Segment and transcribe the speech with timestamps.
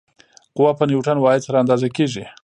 [0.55, 2.25] قوه په نیوټن واحد سره اندازه کېږي.